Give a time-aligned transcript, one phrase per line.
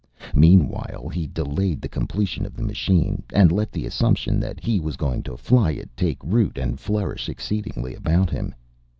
[0.33, 4.97] Meanwhile he delayed the completion of the machine, and let the assumption that he was
[4.97, 8.55] going to fly it take root and flourish exceedingly about him.